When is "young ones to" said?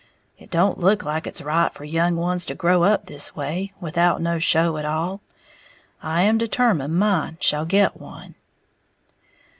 1.85-2.55